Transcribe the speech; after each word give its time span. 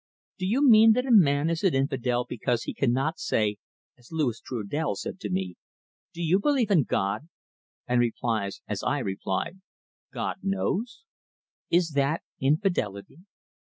"Do 0.39 0.47
you 0.47 0.67
mean 0.67 0.93
that 0.93 1.05
a 1.05 1.11
man 1.11 1.47
is 1.51 1.63
an 1.63 1.75
infidel 1.75 2.25
because 2.27 2.63
he 2.63 2.73
cannot 2.73 3.19
say, 3.19 3.57
as 3.99 4.11
Louis 4.11 4.41
Trudel 4.41 4.95
said 4.95 5.19
to 5.19 5.29
me, 5.29 5.57
'Do 6.15 6.23
you 6.23 6.39
believe 6.39 6.71
in 6.71 6.85
God?' 6.85 7.29
and 7.85 7.99
replies, 8.01 8.61
as 8.67 8.81
I 8.81 8.97
replied, 8.97 9.61
'God 10.11 10.37
knows!' 10.41 11.03
Is 11.69 11.91
that 11.91 12.23
infidelity? 12.39 13.19